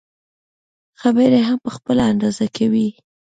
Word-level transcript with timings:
خبرې 1.01 1.39
هم 1.47 1.57
په 1.65 1.71
خپل 1.75 1.97
انداز 2.09 2.37
کوي. 2.57 2.87